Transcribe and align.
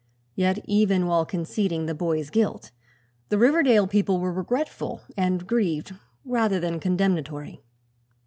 Yet, 0.33 0.57
even 0.65 1.05
while 1.05 1.27
conceding 1.27 1.85
the 1.85 1.93
boy's 1.93 2.31
guilt, 2.31 2.71
the 3.29 3.37
Riverdale 3.37 3.85
people 3.85 4.19
were 4.19 4.33
regretful 4.33 5.01
and 5.15 5.45
grieved 5.45 5.93
rather 6.25 6.59
than 6.59 6.79
condemnatory. 6.79 7.61